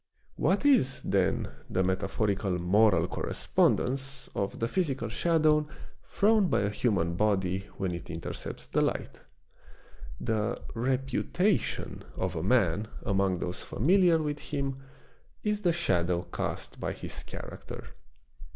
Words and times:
What 0.35 0.65
is, 0.65 1.03
then, 1.03 1.51
the 1.69 1.83
metaphorical 1.83 2.57
moral 2.57 3.07
correspondence 3.07 4.29
of 4.33 4.57
the 4.57 4.67
physical 4.67 5.09
shadow 5.09 5.67
thrown 6.03 6.47
by 6.47 6.61
a 6.61 6.71
human 6.71 7.13
body 7.13 7.67
when 7.77 7.91
it 7.93 8.09
intercepts 8.09 8.65
the 8.65 8.81
light} 8.81 9.19
The 10.29 10.59
reputation 10.73 12.03
of 12.15 12.35
a 12.35 12.41
man 12.41 12.87
among 13.03 13.37
those 13.37 13.63
familiar 13.63 14.17
with 14.17 14.39
him 14.39 14.73
is 15.43 15.61
the 15.61 15.71
shadow 15.71 16.23
cast 16.33 16.79
by 16.79 16.93
his 16.93 17.21
character. 17.21 17.85